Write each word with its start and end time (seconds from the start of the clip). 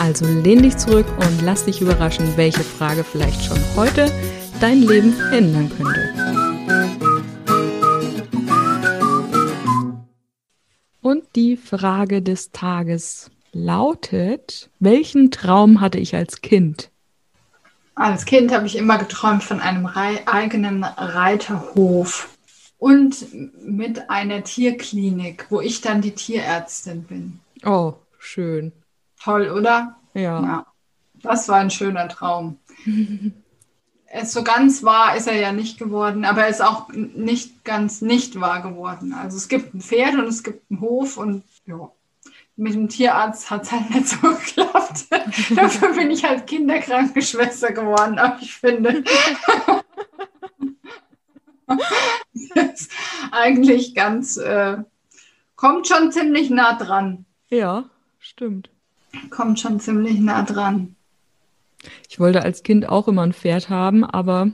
also 0.00 0.24
lehn 0.26 0.62
dich 0.62 0.78
zurück 0.78 1.06
und 1.18 1.42
lass 1.42 1.66
dich 1.66 1.82
überraschen, 1.82 2.36
welche 2.36 2.64
Frage 2.64 3.04
vielleicht 3.04 3.44
schon 3.44 3.58
heute 3.76 4.10
dein 4.58 4.82
Leben 4.82 5.14
ändern 5.30 5.70
könnte. 5.76 6.10
Und 11.02 11.24
die 11.36 11.56
Frage 11.56 12.22
des 12.22 12.50
Tages 12.50 13.30
lautet, 13.52 14.70
welchen 14.78 15.30
Traum 15.30 15.82
hatte 15.82 15.98
ich 15.98 16.14
als 16.14 16.40
Kind? 16.40 16.90
Als 17.94 18.24
Kind 18.24 18.54
habe 18.54 18.66
ich 18.66 18.76
immer 18.76 18.96
geträumt 18.96 19.44
von 19.44 19.60
einem 19.60 19.84
Rei 19.84 20.26
eigenen 20.26 20.82
Reiterhof 20.82 22.30
und 22.78 23.26
mit 23.62 24.08
einer 24.08 24.44
Tierklinik, 24.44 25.46
wo 25.50 25.60
ich 25.60 25.82
dann 25.82 26.00
die 26.00 26.14
Tierärztin 26.14 27.02
bin. 27.02 27.40
Oh, 27.66 27.94
schön. 28.18 28.72
Toll, 29.22 29.50
oder? 29.50 29.96
Ja. 30.14 30.42
ja. 30.42 30.66
Das 31.22 31.48
war 31.48 31.56
ein 31.56 31.70
schöner 31.70 32.08
Traum. 32.08 32.58
es 34.06 34.32
so 34.32 34.42
ganz 34.42 34.82
wahr 34.82 35.16
ist 35.16 35.28
er 35.28 35.36
ja 35.36 35.52
nicht 35.52 35.78
geworden, 35.78 36.24
aber 36.24 36.42
er 36.42 36.48
ist 36.48 36.62
auch 36.62 36.88
nicht 36.92 37.64
ganz 37.64 38.00
nicht 38.00 38.40
wahr 38.40 38.62
geworden. 38.62 39.12
Also 39.12 39.36
es 39.36 39.48
gibt 39.48 39.74
ein 39.74 39.80
Pferd 39.80 40.14
und 40.14 40.26
es 40.26 40.42
gibt 40.42 40.68
einen 40.70 40.80
Hof 40.80 41.16
und 41.16 41.44
ja, 41.66 41.90
mit 42.56 42.74
dem 42.74 42.88
Tierarzt 42.88 43.50
hat 43.50 43.64
es 43.64 43.72
halt 43.72 43.90
nicht 43.90 44.08
so 44.08 44.16
geklappt. 44.22 45.06
Dafür 45.54 45.94
bin 45.94 46.10
ich 46.10 46.24
halt 46.24 46.46
Kinderkrankenschwester 46.46 47.72
geworden, 47.72 48.18
aber 48.18 48.38
ich 48.40 48.54
finde. 48.54 49.04
das 52.54 52.80
ist 52.80 52.92
eigentlich 53.30 53.94
ganz, 53.94 54.38
äh, 54.38 54.78
kommt 55.56 55.86
schon 55.86 56.10
ziemlich 56.10 56.50
nah 56.50 56.74
dran. 56.74 57.26
Ja, 57.50 57.84
stimmt 58.18 58.70
kommt 59.30 59.60
schon 59.60 59.80
ziemlich 59.80 60.18
nah 60.20 60.42
dran. 60.42 60.96
Ich 62.08 62.20
wollte 62.20 62.42
als 62.42 62.62
Kind 62.62 62.88
auch 62.88 63.08
immer 63.08 63.22
ein 63.22 63.32
Pferd 63.32 63.70
haben, 63.70 64.04
aber 64.04 64.52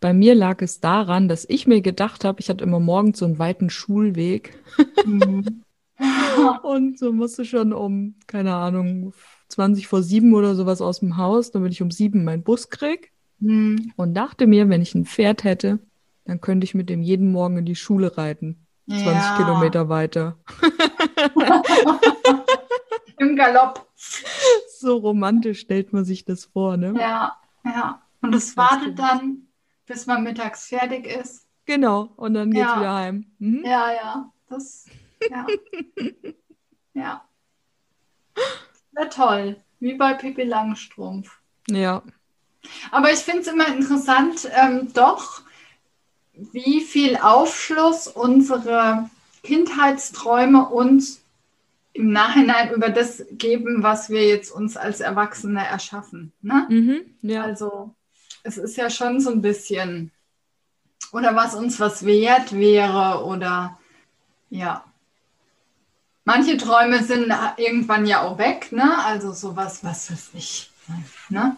bei 0.00 0.12
mir 0.12 0.34
lag 0.34 0.60
es 0.62 0.80
daran, 0.80 1.28
dass 1.28 1.46
ich 1.48 1.66
mir 1.66 1.80
gedacht 1.80 2.24
habe, 2.24 2.40
ich 2.40 2.48
hatte 2.48 2.64
immer 2.64 2.80
morgens 2.80 3.18
so 3.18 3.24
einen 3.24 3.38
weiten 3.38 3.70
Schulweg. 3.70 4.56
Mhm. 5.04 5.62
und 6.62 6.98
so 6.98 7.12
musste 7.12 7.44
schon 7.44 7.72
um, 7.72 8.14
keine 8.26 8.54
Ahnung, 8.54 9.12
20 9.48 9.86
vor 9.86 10.02
sieben 10.02 10.34
oder 10.34 10.54
sowas 10.54 10.80
aus 10.80 11.00
dem 11.00 11.16
Haus, 11.16 11.50
damit 11.50 11.72
ich 11.72 11.82
um 11.82 11.90
sieben 11.90 12.24
meinen 12.24 12.42
Bus 12.42 12.70
krieg. 12.70 13.12
Mhm. 13.40 13.92
Und 13.96 14.14
dachte 14.14 14.46
mir, 14.46 14.68
wenn 14.68 14.82
ich 14.82 14.94
ein 14.94 15.06
Pferd 15.06 15.44
hätte, 15.44 15.78
dann 16.24 16.40
könnte 16.40 16.64
ich 16.64 16.74
mit 16.74 16.88
dem 16.88 17.02
jeden 17.02 17.32
Morgen 17.32 17.58
in 17.58 17.64
die 17.64 17.76
Schule 17.76 18.16
reiten. 18.16 18.66
20 18.88 19.06
ja. 19.06 19.36
Kilometer 19.36 19.88
weiter. 19.88 20.38
Im 23.28 23.36
Galopp. 23.36 23.86
So 24.78 24.96
romantisch 24.96 25.60
stellt 25.60 25.92
man 25.92 26.04
sich 26.04 26.24
das 26.24 26.46
vor, 26.46 26.76
ne? 26.76 26.94
Ja, 26.98 27.36
ja. 27.64 28.00
Und 28.22 28.34
es 28.34 28.56
wartet 28.56 28.98
dann, 28.98 29.48
bis 29.86 30.06
man 30.06 30.22
mittags 30.22 30.66
fertig 30.66 31.06
ist. 31.06 31.46
Genau, 31.66 32.10
und 32.16 32.34
dann 32.34 32.50
geht's 32.50 32.66
ja. 32.66 32.80
wieder 32.80 32.94
heim. 32.94 33.26
Mhm. 33.38 33.62
Ja, 33.64 33.92
ja. 33.92 34.32
Das, 34.48 34.86
ja. 35.30 35.46
ja. 36.94 37.24
Wäre 38.92 39.08
toll. 39.10 39.56
Wie 39.78 39.94
bei 39.94 40.14
Pippi 40.14 40.44
Langstrumpf. 40.44 41.38
Ja. 41.68 42.02
Aber 42.90 43.12
ich 43.12 43.18
finde 43.18 43.40
es 43.40 43.46
immer 43.48 43.68
interessant, 43.68 44.48
ähm, 44.54 44.92
doch, 44.94 45.42
wie 46.32 46.80
viel 46.80 47.16
Aufschluss 47.16 48.08
unsere 48.08 49.10
Kindheitsträume 49.42 50.68
uns 50.68 51.22
im 51.98 52.12
Nachhinein 52.12 52.72
über 52.72 52.90
das 52.90 53.24
geben, 53.32 53.82
was 53.82 54.08
wir 54.08 54.24
jetzt 54.24 54.52
uns 54.52 54.76
als 54.76 55.00
Erwachsene 55.00 55.66
erschaffen. 55.66 56.32
Ne? 56.40 56.66
Mhm, 56.70 57.00
ja. 57.22 57.42
Also 57.42 57.92
es 58.44 58.56
ist 58.56 58.76
ja 58.76 58.88
schon 58.88 59.20
so 59.20 59.30
ein 59.32 59.42
bisschen, 59.42 60.12
oder 61.10 61.34
was 61.34 61.56
uns 61.56 61.80
was 61.80 62.06
wert 62.06 62.52
wäre 62.52 63.24
oder 63.24 63.78
ja. 64.48 64.84
Manche 66.24 66.56
Träume 66.56 67.02
sind 67.02 67.34
irgendwann 67.56 68.06
ja 68.06 68.22
auch 68.22 68.38
weg, 68.38 68.70
ne? 68.70 69.04
Also 69.04 69.32
sowas, 69.32 69.82
was 69.82 70.10
weiß 70.12 70.30
ich, 70.34 70.70
ne? 71.30 71.56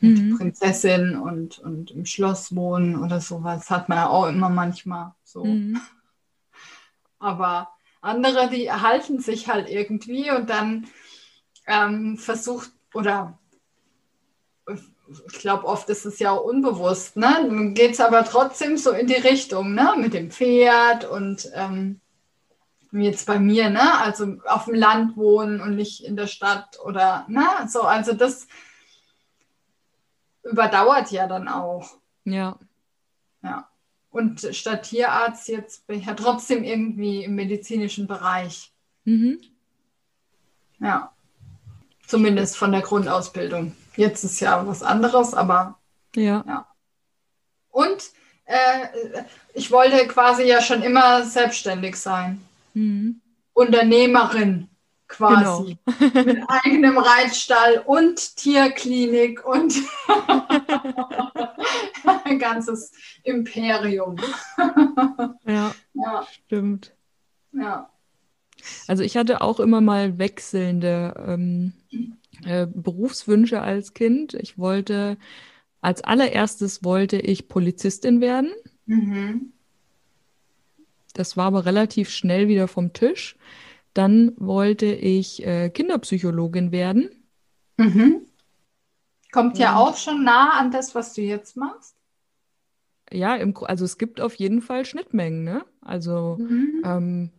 Mhm. 0.00 0.36
Prinzessin 0.36 1.16
und, 1.16 1.58
und 1.58 1.90
im 1.90 2.06
Schloss 2.06 2.54
wohnen 2.54 3.02
oder 3.02 3.20
sowas 3.20 3.70
hat 3.70 3.88
man 3.88 3.98
ja 3.98 4.08
auch 4.08 4.28
immer 4.28 4.50
manchmal 4.50 5.14
so. 5.24 5.44
Mhm. 5.44 5.80
Aber 7.18 7.70
andere, 8.00 8.48
die 8.48 8.66
erhalten 8.66 9.20
sich 9.20 9.48
halt 9.48 9.68
irgendwie 9.68 10.30
und 10.30 10.50
dann 10.50 10.86
ähm, 11.66 12.16
versucht 12.16 12.70
oder 12.94 13.38
ich 15.32 15.38
glaube, 15.40 15.66
oft 15.66 15.88
ist 15.88 16.04
es 16.04 16.18
ja 16.18 16.30
auch 16.30 16.44
unbewusst, 16.44 17.16
ne? 17.16 17.28
Dann 17.42 17.74
geht 17.74 17.92
es 17.92 18.00
aber 18.00 18.24
trotzdem 18.24 18.76
so 18.76 18.92
in 18.92 19.06
die 19.06 19.14
Richtung, 19.14 19.74
ne? 19.74 19.94
Mit 19.96 20.14
dem 20.14 20.30
Pferd 20.30 21.04
und 21.04 21.50
ähm, 21.54 22.00
jetzt 22.92 23.26
bei 23.26 23.38
mir, 23.38 23.70
ne? 23.70 23.98
Also 24.00 24.36
auf 24.46 24.66
dem 24.66 24.74
Land 24.74 25.16
wohnen 25.16 25.60
und 25.60 25.74
nicht 25.74 26.04
in 26.04 26.16
der 26.16 26.26
Stadt 26.26 26.78
oder, 26.84 27.24
ne? 27.28 27.44
So, 27.68 27.82
also 27.82 28.12
das 28.12 28.46
überdauert 30.42 31.10
ja 31.10 31.26
dann 31.26 31.48
auch. 31.48 31.96
Ja. 32.24 32.58
Ja. 33.42 33.69
Und 34.10 34.48
statt 34.52 34.84
Tierarzt 34.84 35.48
jetzt 35.48 35.86
bin 35.86 36.00
ich 36.00 36.06
ja 36.06 36.14
trotzdem 36.14 36.64
irgendwie 36.64 37.24
im 37.24 37.34
medizinischen 37.34 38.06
Bereich. 38.06 38.72
Mhm. 39.04 39.40
Ja. 40.80 41.12
Zumindest 42.06 42.56
von 42.56 42.72
der 42.72 42.80
Grundausbildung. 42.80 43.76
Jetzt 43.96 44.24
ist 44.24 44.40
ja 44.40 44.66
was 44.66 44.82
anderes, 44.82 45.32
aber 45.32 45.78
ja. 46.16 46.44
ja. 46.46 46.66
Und 47.70 48.10
äh, 48.46 48.88
ich 49.54 49.70
wollte 49.70 50.08
quasi 50.08 50.42
ja 50.42 50.60
schon 50.60 50.82
immer 50.82 51.24
selbstständig 51.24 51.96
sein. 51.96 52.44
Mhm. 52.74 53.20
Unternehmerin 53.52 54.69
quasi. 55.10 55.76
Genau. 55.98 56.14
Mit 56.24 56.38
eigenem 56.48 56.96
Reitstall 56.96 57.82
und 57.84 58.36
Tierklinik 58.36 59.44
und 59.44 59.74
ein 62.24 62.38
ganzes 62.38 62.92
Imperium. 63.24 64.16
ja, 65.44 65.74
ja, 65.94 66.26
stimmt. 66.46 66.94
Ja. 67.52 67.90
Also 68.86 69.02
ich 69.02 69.16
hatte 69.16 69.40
auch 69.40 69.60
immer 69.60 69.80
mal 69.80 70.18
wechselnde 70.18 71.14
ähm, 71.26 71.72
äh, 72.44 72.66
Berufswünsche 72.66 73.60
als 73.60 73.94
Kind. 73.94 74.34
Ich 74.34 74.58
wollte, 74.58 75.16
als 75.80 76.04
allererstes 76.04 76.84
wollte 76.84 77.18
ich 77.18 77.48
Polizistin 77.48 78.20
werden. 78.20 78.52
Mhm. 78.86 79.52
Das 81.14 81.36
war 81.36 81.46
aber 81.46 81.66
relativ 81.66 82.10
schnell 82.10 82.48
wieder 82.48 82.68
vom 82.68 82.92
Tisch. 82.92 83.36
Dann 83.94 84.32
wollte 84.36 84.86
ich 84.86 85.44
äh, 85.46 85.70
Kinderpsychologin 85.70 86.72
werden. 86.72 87.10
Mhm. 87.76 88.26
Kommt 89.32 89.58
ja 89.58 89.76
auch 89.76 89.96
schon 89.96 90.24
nah 90.24 90.58
an 90.58 90.70
das, 90.70 90.94
was 90.94 91.14
du 91.14 91.22
jetzt 91.22 91.56
machst. 91.56 91.96
Ja, 93.12 93.36
im, 93.36 93.56
also 93.62 93.84
es 93.84 93.98
gibt 93.98 94.20
auf 94.20 94.34
jeden 94.36 94.62
Fall 94.62 94.84
Schnittmengen. 94.84 95.44
Ne? 95.44 95.64
Also 95.80 96.36
mhm. 96.38 96.82
ähm, 96.84 97.30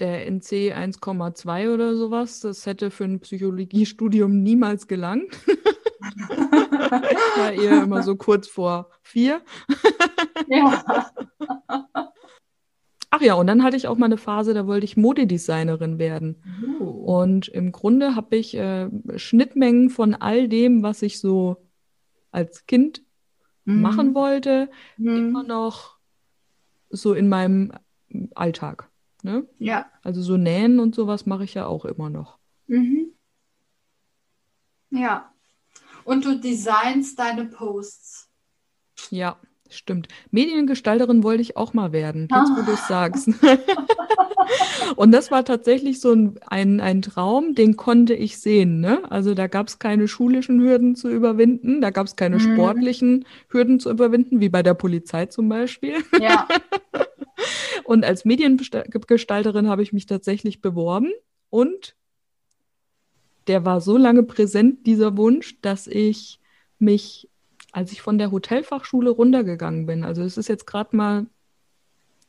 der 0.00 0.26
NC 0.26 0.74
1,2 0.74 1.72
oder 1.72 1.96
sowas, 1.96 2.40
das 2.40 2.66
hätte 2.66 2.90
für 2.90 3.04
ein 3.04 3.20
Psychologiestudium 3.20 4.42
niemals 4.42 4.86
gelangt. 4.88 5.38
ich 5.46 7.38
war 7.38 7.52
eher 7.52 7.82
immer 7.82 8.02
so 8.02 8.16
kurz 8.16 8.48
vor 8.48 8.90
vier. 9.02 9.42
ja. 10.48 10.84
Ach 13.14 13.20
ja, 13.20 13.34
und 13.34 13.46
dann 13.46 13.62
hatte 13.62 13.76
ich 13.76 13.88
auch 13.88 13.98
mal 13.98 14.06
eine 14.06 14.16
Phase, 14.16 14.54
da 14.54 14.66
wollte 14.66 14.86
ich 14.86 14.96
Modedesignerin 14.96 15.98
werden. 15.98 16.42
Oh. 16.80 17.20
Und 17.20 17.46
im 17.48 17.70
Grunde 17.70 18.16
habe 18.16 18.36
ich 18.36 18.56
äh, 18.56 18.88
Schnittmengen 19.16 19.90
von 19.90 20.14
all 20.14 20.48
dem, 20.48 20.82
was 20.82 21.02
ich 21.02 21.20
so 21.20 21.68
als 22.30 22.64
Kind 22.64 23.04
mhm. 23.66 23.82
machen 23.82 24.14
wollte, 24.14 24.70
mhm. 24.96 25.28
immer 25.28 25.42
noch 25.42 25.98
so 26.88 27.12
in 27.12 27.28
meinem 27.28 27.72
Alltag. 28.34 28.90
Ne? 29.22 29.46
Ja. 29.58 29.90
Also 30.02 30.22
so 30.22 30.38
nähen 30.38 30.80
und 30.80 30.94
sowas 30.94 31.26
mache 31.26 31.44
ich 31.44 31.52
ja 31.52 31.66
auch 31.66 31.84
immer 31.84 32.08
noch. 32.08 32.38
Mhm. 32.66 33.12
Ja. 34.88 35.34
Und 36.04 36.24
du 36.24 36.40
designst 36.40 37.18
deine 37.18 37.44
Posts. 37.44 38.30
Ja, 39.10 39.38
stimmt. 39.70 40.08
Mediengestalterin 40.30 41.22
wollte 41.22 41.42
ich 41.42 41.56
auch 41.56 41.72
mal 41.74 41.92
werden, 41.92 42.28
jetzt 42.30 42.50
wo 42.56 42.62
du 42.62 42.72
es 42.72 42.86
sagst. 42.88 43.28
Und 44.96 45.12
das 45.12 45.30
war 45.30 45.44
tatsächlich 45.44 46.00
so 46.00 46.12
ein, 46.12 46.38
ein, 46.46 46.80
ein 46.80 47.00
Traum, 47.00 47.54
den 47.54 47.76
konnte 47.76 48.14
ich 48.14 48.38
sehen. 48.38 48.80
Ne? 48.80 49.00
Also 49.10 49.34
da 49.34 49.46
gab 49.46 49.68
es 49.68 49.78
keine 49.78 50.08
schulischen 50.08 50.60
Hürden 50.60 50.94
zu 50.94 51.08
überwinden, 51.08 51.80
da 51.80 51.90
gab 51.90 52.06
es 52.06 52.16
keine 52.16 52.36
Mhm. 52.36 52.40
sportlichen 52.54 53.24
Hürden 53.48 53.80
zu 53.80 53.90
überwinden, 53.90 54.40
wie 54.40 54.50
bei 54.50 54.62
der 54.62 54.74
Polizei 54.74 55.26
zum 55.26 55.48
Beispiel. 55.48 55.96
Ja. 56.20 56.46
Und 57.84 58.04
als 58.04 58.24
Mediengestalterin 58.24 59.68
habe 59.68 59.82
ich 59.82 59.92
mich 59.92 60.06
tatsächlich 60.06 60.60
beworben 60.60 61.10
und 61.50 61.96
der 63.48 63.64
war 63.64 63.80
so 63.80 63.96
lange 63.96 64.22
präsent, 64.22 64.86
dieser 64.86 65.16
Wunsch, 65.16 65.60
dass 65.62 65.88
ich 65.88 66.38
mich, 66.78 67.28
als 67.72 67.92
ich 67.92 68.02
von 68.02 68.18
der 68.18 68.30
Hotelfachschule 68.30 69.10
runtergegangen 69.10 69.86
bin, 69.86 70.04
also 70.04 70.22
es 70.22 70.36
ist 70.36 70.48
jetzt 70.48 70.66
gerade 70.66 70.94
mal 70.96 71.26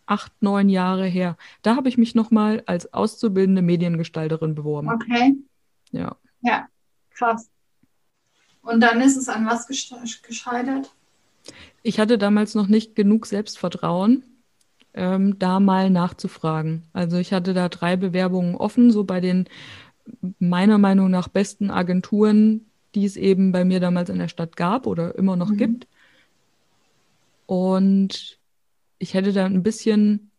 acht, 0.05 0.31
neun 0.41 0.69
Jahre 0.69 1.05
her, 1.05 1.37
da 1.61 1.75
habe 1.75 1.89
ich 1.89 1.97
mich 1.97 2.15
nochmal 2.15 2.63
als 2.65 2.93
auszubildende 2.93 3.61
Mediengestalterin 3.61 4.55
beworben. 4.55 4.89
Okay. 4.89 5.35
Ja. 5.91 6.17
Ja, 6.41 6.67
krass. 7.11 7.49
Und 8.61 8.81
dann 8.81 9.01
ist 9.01 9.17
es 9.17 9.29
an 9.29 9.45
was 9.45 9.67
gescheitert? 9.67 10.93
Ich 11.83 11.99
hatte 11.99 12.17
damals 12.17 12.55
noch 12.55 12.67
nicht 12.67 12.95
genug 12.95 13.25
Selbstvertrauen, 13.25 14.23
ähm, 14.93 15.37
da 15.39 15.59
mal 15.59 15.89
nachzufragen. 15.89 16.83
Also 16.93 17.17
ich 17.17 17.33
hatte 17.33 17.53
da 17.53 17.67
drei 17.67 17.97
Bewerbungen 17.97 18.55
offen, 18.55 18.91
so 18.91 19.03
bei 19.03 19.19
den 19.19 19.49
meiner 20.39 20.77
Meinung 20.77 21.09
nach 21.09 21.27
besten 21.27 21.71
Agenturen, 21.71 22.65
die 22.95 23.05
es 23.05 23.17
eben 23.17 23.51
bei 23.51 23.65
mir 23.65 23.79
damals 23.79 24.09
in 24.09 24.19
der 24.19 24.27
Stadt 24.27 24.55
gab 24.55 24.87
oder 24.87 25.15
immer 25.17 25.35
noch 25.35 25.49
Mhm. 25.51 25.57
gibt. 25.57 25.87
Und 27.45 28.39
ich 28.99 29.13
hätte 29.13 29.33
da 29.33 29.45
ein 29.45 29.63
bisschen 29.63 30.31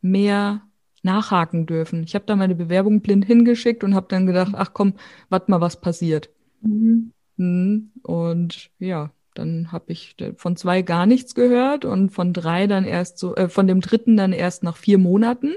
mehr 0.00 0.62
nachhaken 1.02 1.66
dürfen. 1.66 2.02
Ich 2.02 2.14
habe 2.14 2.26
da 2.26 2.36
meine 2.36 2.54
Bewerbung 2.54 3.00
blind 3.00 3.24
hingeschickt 3.24 3.84
und 3.84 3.94
habe 3.94 4.06
dann 4.08 4.26
gedacht, 4.26 4.52
ach 4.54 4.72
komm, 4.74 4.94
warte 5.28 5.50
mal, 5.50 5.60
was 5.60 5.80
passiert. 5.80 6.30
Mhm. 6.60 7.12
Mhm. 7.36 7.92
Und 8.02 8.70
ja, 8.78 9.10
dann 9.34 9.72
habe 9.72 9.92
ich 9.92 10.16
von 10.36 10.56
zwei 10.56 10.82
gar 10.82 11.06
nichts 11.06 11.34
gehört 11.34 11.84
und 11.84 12.10
von 12.10 12.32
drei 12.32 12.66
dann 12.66 12.84
erst 12.84 13.18
so, 13.18 13.34
äh, 13.36 13.48
von 13.48 13.66
dem 13.66 13.80
dritten 13.80 14.16
dann 14.16 14.32
erst 14.32 14.62
nach 14.62 14.76
vier 14.76 14.98
Monaten 14.98 15.54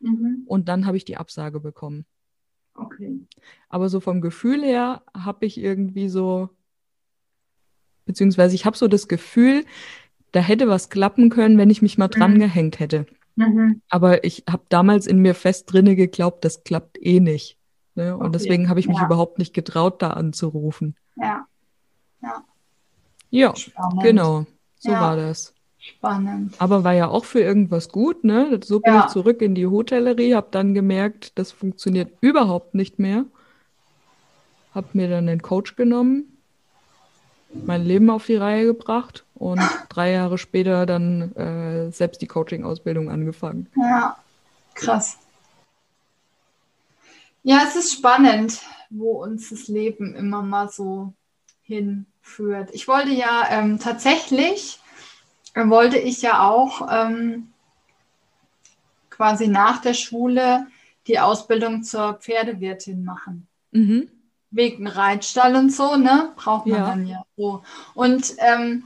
Mhm. 0.00 0.44
und 0.46 0.68
dann 0.68 0.86
habe 0.86 0.96
ich 0.96 1.04
die 1.04 1.16
Absage 1.16 1.58
bekommen. 1.60 2.06
Okay. 2.80 3.20
Aber 3.68 3.88
so 3.88 4.00
vom 4.00 4.20
Gefühl 4.20 4.62
her 4.62 5.02
habe 5.16 5.46
ich 5.46 5.58
irgendwie 5.58 6.08
so, 6.08 6.48
beziehungsweise 8.06 8.54
ich 8.54 8.64
habe 8.66 8.76
so 8.76 8.88
das 8.88 9.08
Gefühl, 9.08 9.64
da 10.32 10.40
hätte 10.40 10.68
was 10.68 10.90
klappen 10.90 11.30
können, 11.30 11.58
wenn 11.58 11.70
ich 11.70 11.82
mich 11.82 11.98
mal 11.98 12.08
dran 12.08 12.34
Mhm. 12.34 12.38
gehängt 12.40 12.80
hätte. 12.80 13.06
Mhm. 13.36 13.82
Aber 13.88 14.24
ich 14.24 14.44
habe 14.48 14.62
damals 14.68 15.06
in 15.06 15.18
mir 15.18 15.34
fest 15.34 15.72
drinne 15.72 15.96
geglaubt, 15.96 16.44
das 16.44 16.64
klappt 16.64 16.98
eh 17.00 17.20
nicht. 17.20 17.58
Ne? 17.94 18.14
Und 18.16 18.22
Okay, 18.26 18.32
deswegen 18.32 18.68
habe 18.68 18.80
ich 18.80 18.88
mich 18.88 18.98
ja. 18.98 19.06
überhaupt 19.06 19.38
nicht 19.38 19.54
getraut, 19.54 20.02
da 20.02 20.10
anzurufen. 20.10 20.96
Ja, 21.16 21.46
Ja, 23.30 23.54
spannend. 23.54 24.02
genau. 24.02 24.46
So 24.78 24.92
Ja. 24.92 25.00
war 25.00 25.16
das. 25.16 25.52
Spannend. 25.88 26.54
Aber 26.58 26.84
war 26.84 26.92
ja 26.92 27.08
auch 27.08 27.24
für 27.24 27.40
irgendwas 27.40 27.88
gut, 27.88 28.24
ne? 28.24 28.60
So 28.62 28.80
bin 28.80 28.94
Ja. 28.94 29.04
ich 29.06 29.12
zurück 29.12 29.40
in 29.42 29.54
die 29.54 29.66
Hotellerie, 29.66 30.34
habe 30.34 30.48
dann 30.50 30.74
gemerkt, 30.74 31.38
das 31.38 31.50
funktioniert 31.52 32.12
überhaupt 32.20 32.74
nicht 32.74 32.98
mehr. 32.98 33.24
Hab 34.74 34.94
mir 34.94 35.08
dann 35.08 35.28
einen 35.28 35.42
Coach 35.42 35.76
genommen, 35.76 36.38
mein 37.52 37.84
Leben 37.84 38.10
auf 38.10 38.26
die 38.26 38.36
Reihe 38.36 38.66
gebracht 38.66 39.24
und 39.34 39.60
drei 39.88 40.12
Jahre 40.12 40.38
später 40.38 40.84
dann 40.84 41.34
äh, 41.36 41.90
selbst 41.90 42.20
die 42.20 42.26
Coaching-Ausbildung 42.26 43.10
angefangen. 43.10 43.68
Ja, 43.76 44.16
krass. 44.74 45.18
Ja, 47.42 47.62
es 47.66 47.76
ist 47.76 47.92
spannend, 47.94 48.60
wo 48.90 49.22
uns 49.22 49.48
das 49.50 49.68
Leben 49.68 50.14
immer 50.14 50.42
mal 50.42 50.68
so 50.68 51.14
hinführt. 51.62 52.70
Ich 52.72 52.88
wollte 52.88 53.10
ja 53.10 53.46
ähm, 53.50 53.78
tatsächlich, 53.78 54.80
wollte 55.54 55.98
ich 55.98 56.22
ja 56.22 56.48
auch 56.48 56.86
ähm, 56.90 57.52
quasi 59.10 59.48
nach 59.48 59.80
der 59.80 59.94
Schule 59.94 60.66
die 61.06 61.18
Ausbildung 61.18 61.82
zur 61.82 62.14
Pferdewirtin 62.14 63.04
machen. 63.04 63.48
Mhm. 63.72 64.10
Wegen 64.50 64.86
Reitstall 64.86 65.56
und 65.56 65.70
so, 65.70 65.96
ne? 65.96 66.32
Braucht 66.36 66.66
man 66.66 66.78
Ja. 66.78 66.86
dann 66.86 67.06
ja 67.06 67.22
so. 67.36 67.62
Und 67.94 68.34
ähm, 68.38 68.84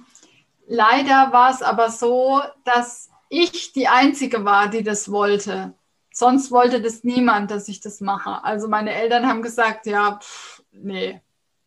leider 0.66 1.32
war 1.32 1.50
es 1.50 1.62
aber 1.62 1.90
so, 1.90 2.40
dass 2.64 3.10
ich 3.28 3.72
die 3.72 3.88
Einzige 3.88 4.44
war, 4.44 4.68
die 4.68 4.82
das 4.82 5.10
wollte. 5.10 5.74
Sonst 6.12 6.50
wollte 6.50 6.82
das 6.82 7.04
niemand, 7.04 7.50
dass 7.50 7.68
ich 7.68 7.80
das 7.80 8.00
mache. 8.00 8.44
Also 8.44 8.68
meine 8.68 8.92
Eltern 8.92 9.26
haben 9.26 9.40
gesagt, 9.40 9.86
ja, 9.86 10.18
pff, 10.18 10.62
nee, 10.72 11.20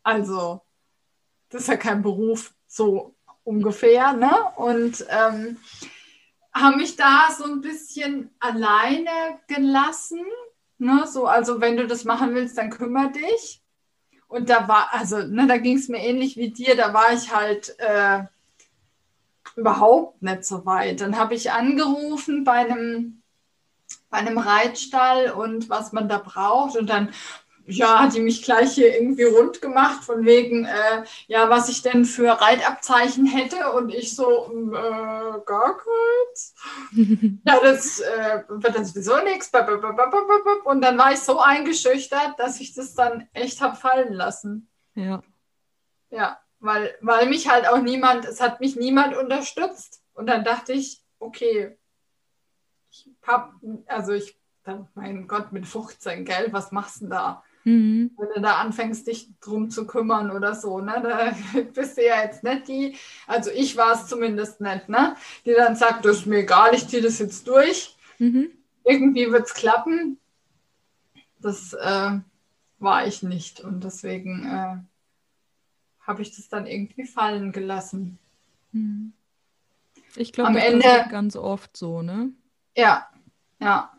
also 0.04 0.62
das 1.50 1.62
ist 1.64 1.68
ja 1.68 1.78
kein 1.78 2.02
Beruf, 2.04 2.54
so 2.68 3.15
ungefähr, 3.46 4.14
ne? 4.14 4.34
Und 4.58 5.06
ähm, 5.10 5.58
haben 6.54 6.78
mich 6.78 6.96
da 6.96 7.28
so 7.38 7.46
ein 7.46 7.62
bisschen 7.62 8.32
alleine 8.40 9.40
gelassen. 9.48 10.26
Ne? 10.78 11.06
So, 11.08 11.26
also 11.26 11.62
wenn 11.62 11.78
du 11.78 11.88
das 11.88 12.04
machen 12.04 12.36
willst, 12.36 12.58
dann 12.58 12.70
kümmere 12.70 13.12
dich. 13.12 13.62
Und 14.28 14.50
da 14.50 14.68
war, 14.68 14.90
also, 14.92 15.20
ne, 15.20 15.48
da 15.48 15.58
ging 15.58 15.78
es 15.78 15.88
mir 15.88 16.00
ähnlich 16.00 16.36
wie 16.36 16.50
dir, 16.50 16.76
da 16.76 16.94
war 16.94 17.14
ich 17.14 17.34
halt 17.34 17.76
äh, 17.80 18.24
überhaupt 19.56 20.22
nicht 20.22 20.46
so 20.46 20.66
weit. 20.66 21.02
Dann 21.02 21.18
habe 21.18 21.36
ich 21.36 21.52
angerufen 21.52 22.44
bei 22.44 22.66
einem, 22.66 23.22
bei 24.10 24.18
einem 24.18 24.38
Reitstall 24.38 25.32
und 25.32 25.70
was 25.70 25.94
man 25.94 26.10
da 26.10 26.18
braucht. 26.18 26.76
Und 26.76 26.90
dann, 26.90 27.14
ja, 27.68 28.00
hat 28.00 28.14
die 28.14 28.20
mich 28.20 28.44
gleich 28.44 28.74
hier 28.74 28.94
irgendwie 28.96 29.24
rund 29.24 29.62
gemacht, 29.62 30.04
von 30.04 30.26
wegen, 30.26 30.66
äh, 30.66 31.04
ja, 31.28 31.50
was 31.50 31.70
ich 31.70 31.82
denn 31.82 32.06
für 32.06 32.30
Reitabzeichen 32.30 33.26
hätte. 33.26 33.72
Und 33.72 33.94
ich 33.94 34.16
so, 34.16 34.50
mm, 34.54 34.74
äh, 34.74 35.40
gar 35.46 35.78
keins. 35.78 36.54
Ja, 37.46 37.60
das 37.62 38.00
äh, 38.00 38.44
wird 38.48 38.76
dann 38.76 38.86
sowieso 38.86 39.18
nichts. 39.24 39.52
Und 40.64 40.82
dann 40.82 40.98
war 40.98 41.12
ich 41.12 41.20
so 41.20 41.40
eingeschüchtert, 41.40 42.40
dass 42.40 42.60
ich 42.60 42.74
das 42.74 42.94
dann 42.94 43.28
echt 43.34 43.62
habe 43.62 43.76
fallen 43.76 44.14
lassen. 44.14 44.70
Ja. 44.96 45.22
Ja, 46.10 46.40
weil, 46.60 46.96
weil 47.02 47.28
mich 47.28 47.50
halt 47.50 47.68
auch 47.68 47.82
niemand, 47.82 48.26
es 48.26 48.42
hat 48.42 48.60
mich 48.60 48.76
niemand 48.76 49.16
unterstützt. 49.16 50.02
Und 50.14 50.28
dann 50.28 50.44
dachte 50.44 50.74
ich, 50.74 51.02
okay, 51.20 51.78
ich 52.90 53.10
hab, 53.26 53.54
also 53.88 54.14
ich, 54.14 54.38
dann, 54.64 54.88
mein 54.96 55.28
Gott, 55.28 55.52
mit 55.52 55.68
15, 55.68 56.26
gell, 56.26 56.48
was 56.52 56.72
machst 56.72 56.98
du 56.98 57.02
denn 57.02 57.10
da? 57.12 57.44
Mhm. 57.66 58.12
Wenn 58.18 58.30
du 58.36 58.42
da 58.42 58.58
anfängst, 58.60 59.08
dich 59.08 59.30
drum 59.42 59.70
zu 59.72 59.86
kümmern 59.88 60.30
oder 60.32 60.54
so, 60.56 60.80
ne? 60.80 61.02
Da 61.02 61.62
bist 61.74 61.98
du 61.98 62.06
ja 62.06 62.22
jetzt 62.22 62.44
nicht 62.44 62.68
die, 62.68 62.96
also 63.28 63.50
ich 63.52 63.76
war 63.76 63.94
es 63.94 64.08
zumindest 64.08 64.62
nicht, 64.62 64.88
ne? 64.88 65.16
Die 65.46 65.54
dann 65.54 65.76
sagt, 65.76 66.06
das 66.06 66.18
ist 66.20 66.26
mir 66.28 66.40
egal, 66.40 66.74
ich 66.76 66.88
ziehe 66.88 67.02
das 67.02 67.20
jetzt 67.20 67.48
durch. 67.48 67.96
Mhm. 68.20 68.50
Irgendwie 68.84 69.32
wird 69.32 69.48
es 69.48 69.54
klappen. 69.56 70.20
Das 71.40 71.74
äh, 71.74 72.20
war 72.80 73.08
ich 73.08 73.24
nicht. 73.24 73.60
Und 73.62 73.84
deswegen 73.84 74.46
äh, 74.46 74.78
habe 76.02 76.22
ich 76.22 76.36
das 76.36 76.48
dann 76.50 76.68
irgendwie 76.68 77.06
fallen 77.06 77.52
gelassen. 77.52 78.20
Mhm. 78.72 79.14
Ich 80.16 80.32
glaube, 80.34 80.50
Am 80.50 80.54
das 80.54 80.64
Ende- 80.66 81.06
ganz 81.10 81.36
oft 81.36 81.76
so, 81.76 82.04
ne? 82.04 82.30
Ja, 82.78 83.08
ja, 83.60 83.92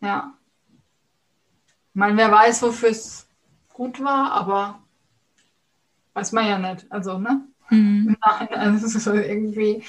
ja. 0.00 0.34
Ich 1.94 1.98
meine, 1.98 2.16
wer 2.16 2.32
weiß, 2.32 2.62
wofür 2.62 2.90
es 2.90 3.26
gut 3.72 4.02
war, 4.02 4.32
aber 4.32 4.80
weiß 6.14 6.32
man 6.32 6.46
ja 6.46 6.58
nicht. 6.58 6.90
Also, 6.90 7.18
ne? 7.18 7.42
Mhm. 7.68 8.08
Im 8.08 8.16
Nachhinein 8.24 8.76
ist 8.76 8.82
es 8.82 8.92
so 9.04 9.12
irgendwie, 9.12 9.84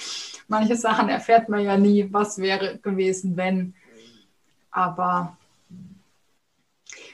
manche 0.47 0.75
Sachen 0.75 1.09
erfährt 1.09 1.49
man 1.49 1.61
ja 1.61 1.77
nie, 1.77 2.11
was 2.11 2.37
wäre 2.37 2.77
gewesen, 2.79 3.37
wenn. 3.37 3.73
Aber 4.71 5.37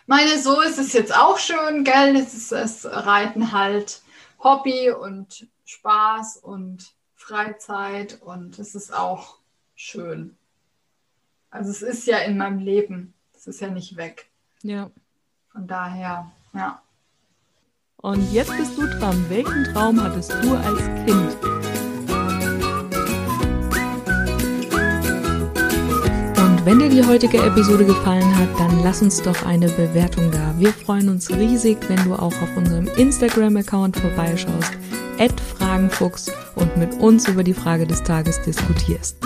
meine, 0.09 0.41
so 0.41 0.59
ist 0.61 0.79
es 0.79 0.93
jetzt 0.93 1.15
auch 1.15 1.37
schön, 1.37 1.83
gell? 1.83 2.15
Es 2.15 2.33
ist 2.33 2.51
das 2.51 2.83
Reiten 2.83 3.51
halt 3.51 4.01
Hobby 4.43 4.89
und 4.89 5.45
Spaß 5.65 6.37
und 6.37 6.95
Freizeit 7.15 8.19
und 8.23 8.57
es 8.57 8.73
ist 8.73 8.91
auch 8.91 9.37
schön. 9.75 10.35
Also 11.51 11.69
es 11.69 11.83
ist 11.83 12.07
ja 12.07 12.17
in 12.17 12.37
meinem 12.37 12.57
Leben. 12.57 13.13
Es 13.35 13.45
ist 13.45 13.61
ja 13.61 13.69
nicht 13.69 13.97
weg. 13.97 14.27
Ja. 14.63 14.89
Von 15.51 15.67
daher, 15.67 16.29
ja. 16.53 16.81
Und 17.97 18.31
jetzt 18.31 18.55
bist 18.55 18.77
du 18.77 18.87
dran. 18.87 19.25
Welchen 19.29 19.63
Traum 19.73 20.01
hattest 20.01 20.31
du 20.41 20.55
als 20.55 20.83
Kind? 21.05 21.35
Und 26.37 26.65
wenn 26.65 26.79
dir 26.79 26.89
die 26.89 27.03
heutige 27.05 27.39
Episode 27.39 27.85
gefallen 27.85 28.37
hat, 28.37 28.49
dann 28.57 28.83
lass 28.83 29.01
uns 29.01 29.21
doch 29.21 29.45
eine 29.45 29.67
Bewertung 29.69 30.31
da. 30.31 30.53
Wir 30.57 30.71
freuen 30.71 31.09
uns 31.09 31.29
riesig, 31.29 31.77
wenn 31.89 32.03
du 32.03 32.13
auch 32.13 32.41
auf 32.41 32.57
unserem 32.57 32.87
Instagram-Account 32.87 33.97
vorbeischaust, 33.97 34.73
Fragenfuchs 35.57 36.31
und 36.55 36.77
mit 36.77 36.93
uns 36.95 37.27
über 37.27 37.43
die 37.43 37.53
Frage 37.53 37.85
des 37.85 38.01
Tages 38.03 38.41
diskutierst. 38.41 39.17